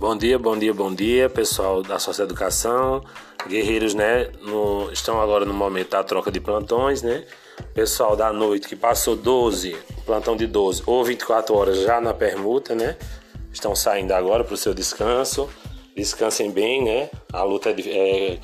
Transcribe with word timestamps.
Bom 0.00 0.16
dia, 0.16 0.38
bom 0.38 0.56
dia, 0.56 0.72
bom 0.72 0.94
dia, 0.94 1.28
pessoal 1.28 1.82
da 1.82 1.98
Social 1.98 2.26
Educação. 2.26 3.04
Guerreiros, 3.46 3.92
né, 3.92 4.30
no, 4.40 4.90
estão 4.90 5.20
agora 5.20 5.44
no 5.44 5.52
momento 5.52 5.90
da 5.90 6.02
troca 6.02 6.30
de 6.30 6.40
plantões, 6.40 7.02
né? 7.02 7.26
Pessoal 7.74 8.16
da 8.16 8.32
noite 8.32 8.66
que 8.66 8.74
passou 8.74 9.14
12, 9.14 9.76
plantão 10.06 10.38
de 10.38 10.46
12 10.46 10.84
ou 10.86 11.04
24 11.04 11.54
horas 11.54 11.80
já 11.82 12.00
na 12.00 12.14
permuta, 12.14 12.74
né? 12.74 12.96
Estão 13.52 13.76
saindo 13.76 14.12
agora 14.12 14.42
para 14.42 14.54
o 14.54 14.56
seu 14.56 14.72
descanso. 14.72 15.50
Descansem 15.94 16.50
bem, 16.50 16.82
né? 16.82 17.10
A 17.30 17.42
luta 17.42 17.68
é, 17.68 17.74
é, 17.90 18.38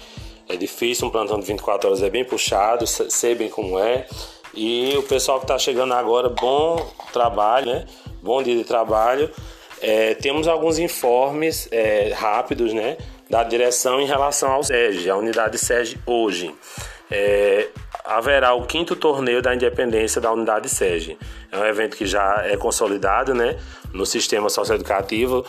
é 0.51 0.57
difícil, 0.57 1.09
um 1.09 1.11
plantão 1.11 1.41
de 1.41 1.47
24 1.47 1.88
horas 1.88 2.02
é 2.02 2.11
bem 2.11 2.23
puxado, 2.27 2.87
sei 2.87 3.34
bem 3.34 3.48
como 3.48 3.79
é. 3.79 4.07
E 4.52 4.95
o 4.98 5.02
pessoal 5.05 5.38
que 5.38 5.45
está 5.45 5.59
chegando 5.59 5.95
agora, 5.95 6.29
bom 6.29 6.87
trabalho, 7.15 7.73
né? 7.73 7.87
Bom 8.23 8.43
dia 8.43 8.55
de 8.55 8.65
trabalho. 8.65 9.30
É, 9.80 10.15
temos 10.15 10.48
alguns 10.48 10.79
informes 10.79 11.69
é, 11.71 12.12
rápidos 12.15 12.73
né, 12.73 12.97
da 13.29 13.43
direção 13.43 14.01
em 14.01 14.07
relação 14.07 14.51
ao 14.51 14.62
SEG, 14.62 15.09
a 15.11 15.17
unidade 15.17 15.59
SEG 15.59 15.98
hoje. 16.07 16.55
É, 17.11 17.69
haverá 18.05 18.55
o 18.55 18.67
quinto 18.67 18.97
torneio 18.97 19.43
da 19.43 19.55
independência 19.55 20.20
da 20.20 20.33
unidade 20.33 20.69
SEG. 20.69 21.19
É 21.53 21.59
um 21.59 21.65
evento 21.65 21.97
que 21.97 22.07
já 22.07 22.43
é 22.47 22.57
consolidado 22.57 23.34
né, 23.34 23.59
no 23.93 24.07
sistema 24.07 24.48
socioeducativo 24.48 25.45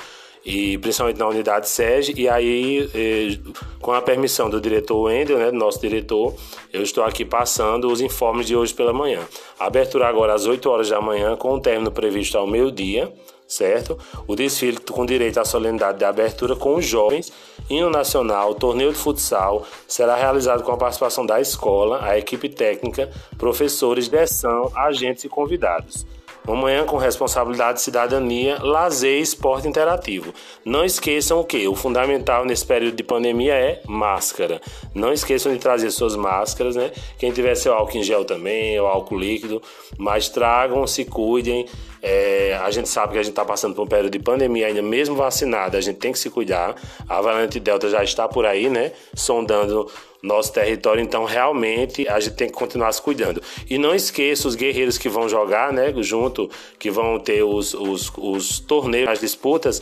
e 0.46 0.78
principalmente 0.78 1.18
na 1.18 1.28
unidade 1.28 1.70
SEG. 1.70 2.14
E 2.16 2.28
aí, 2.28 2.90
é, 2.94 3.52
com 3.80 3.92
a 3.92 4.02
permissão 4.02 4.50
do 4.50 4.60
diretor 4.60 5.04
Wendel, 5.04 5.38
né, 5.38 5.52
do 5.52 5.58
nosso 5.58 5.80
diretor, 5.80 6.36
eu 6.74 6.82
estou 6.82 7.04
aqui 7.04 7.24
passando 7.24 7.92
os 7.92 8.02
informes 8.02 8.48
de 8.48 8.56
hoje 8.56 8.74
pela 8.74 8.94
manhã. 8.94 9.22
abertura 9.60 10.08
agora 10.08 10.34
às 10.34 10.46
8 10.46 10.70
horas 10.70 10.90
da 10.90 11.02
manhã, 11.02 11.36
com 11.36 11.54
o 11.54 11.60
término 11.60 11.92
previsto 11.92 12.38
ao 12.38 12.46
meio-dia 12.46 13.12
certo? 13.48 13.98
O 14.28 14.36
desfile 14.36 14.78
com 14.78 15.06
direito 15.06 15.40
à 15.40 15.46
solenidade 15.46 16.00
de 16.00 16.06
abertura 16.06 16.56
com 16.56 16.76
os 16.76 16.86
jovens, 16.86 17.32
hino 17.70 17.90
nacional, 17.90 18.54
torneio 18.56 18.92
de 18.92 18.98
futsal, 18.98 19.66
será 19.88 20.16
realizado 20.16 20.64
com 20.64 20.72
a 20.72 20.78
participação 20.78 21.26
da 21.26 21.40
escola, 21.40 22.04
a 22.04 22.18
equipe 22.18 22.50
técnica, 22.50 23.10
professores, 23.38 24.10
direção, 24.10 24.72
agentes 24.76 25.24
e 25.24 25.30
convidados. 25.30 26.06
Uma 26.48 26.56
manhã 26.56 26.86
com 26.86 26.96
responsabilidade, 26.96 27.82
cidadania, 27.82 28.58
lazer 28.62 29.20
e 29.20 29.22
esporte 29.22 29.68
interativo. 29.68 30.34
Não 30.64 30.86
esqueçam 30.86 31.42
o 31.42 31.44
que? 31.44 31.68
O 31.68 31.76
fundamental 31.76 32.46
nesse 32.46 32.66
período 32.66 32.96
de 32.96 33.04
pandemia 33.04 33.54
é 33.54 33.82
máscara. 33.86 34.62
Não 34.96 35.12
esqueçam 35.12 35.52
de 35.52 35.60
trazer 35.60 35.92
suas 35.92 36.16
máscaras, 36.16 36.78
né? 36.78 36.94
Quem 37.20 37.34
tiver 37.34 37.54
seu 37.56 37.74
álcool 37.74 37.98
em 37.98 38.04
gel 38.04 38.24
também, 38.24 38.80
ou 38.80 38.88
álcool 38.88 39.20
líquido, 39.20 39.62
mas 39.98 40.30
tragam, 40.30 40.88
se 40.88 41.04
cuidem. 41.04 41.66
É, 42.10 42.58
a 42.64 42.72
gente 42.72 42.88
sabe 42.88 43.12
que 43.12 43.20
a 43.20 43.22
gente 43.22 43.34
está 43.34 43.44
passando 43.44 43.76
por 43.76 43.82
um 43.82 43.88
período 43.88 44.10
de 44.10 44.20
pandemia, 44.20 44.68
ainda 44.68 44.82
mesmo 44.82 45.14
vacinado, 45.14 45.76
a 45.76 45.82
gente 45.82 45.98
tem 45.98 46.14
que 46.14 46.18
se 46.18 46.30
cuidar. 46.30 46.74
A 47.08 47.20
variante 47.20 47.60
Delta 47.60 47.90
já 47.90 48.02
está 48.02 48.30
por 48.30 48.46
aí, 48.46 48.70
né? 48.70 48.94
Sondando 49.14 49.92
nosso 50.24 50.54
território, 50.54 51.02
então 51.02 51.26
realmente 51.26 52.08
a 52.08 52.18
gente 52.20 52.36
tem 52.36 52.48
que 52.48 52.54
continuar 52.54 52.94
se 52.94 53.02
cuidando. 53.02 53.42
E 53.70 53.78
não 53.78 53.94
esqueça 53.94 54.48
os 54.48 54.56
guerreiros 54.56 54.98
que 54.98 55.10
vão 55.10 55.28
jogar, 55.28 55.74
né, 55.74 55.94
junto, 55.98 56.50
que 56.80 56.90
vão 56.90 57.20
ter 57.20 57.44
os, 57.44 57.74
os, 57.74 58.12
os 58.18 58.60
torneios, 58.60 59.10
as 59.10 59.20
disputas, 59.20 59.82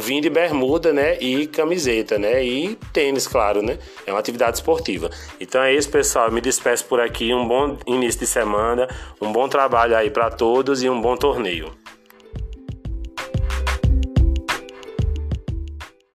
vindo 0.00 0.22
de 0.22 0.30
bermuda, 0.30 0.92
né, 0.92 1.18
e 1.20 1.46
camiseta, 1.46 2.18
né, 2.18 2.44
e 2.44 2.76
tênis, 2.92 3.26
claro, 3.26 3.62
né, 3.62 3.78
é 4.06 4.12
uma 4.12 4.20
atividade 4.20 4.56
esportiva. 4.56 5.10
Então 5.40 5.62
é 5.62 5.74
isso, 5.74 5.90
pessoal, 5.90 6.26
eu 6.26 6.32
me 6.32 6.40
despeço 6.40 6.84
por 6.84 7.00
aqui, 7.00 7.32
um 7.34 7.46
bom 7.46 7.76
início 7.86 8.20
de 8.20 8.26
semana, 8.26 8.88
um 9.20 9.32
bom 9.32 9.48
trabalho 9.48 9.96
aí 9.96 10.10
para 10.10 10.30
todos 10.30 10.82
e 10.82 10.88
um 10.88 11.00
bom 11.00 11.16
torneio. 11.16 11.81